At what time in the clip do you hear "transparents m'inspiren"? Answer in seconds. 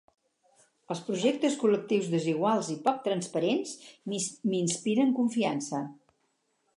3.09-5.13